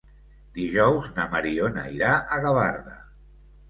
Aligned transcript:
Dijous 0.55 1.11
na 1.19 1.27
Mariona 1.35 1.87
irà 2.01 2.19
a 2.39 2.43
Gavarda. 2.49 3.03